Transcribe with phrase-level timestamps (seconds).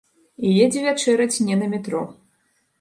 [0.47, 2.05] І едзе вячэраць не на метро.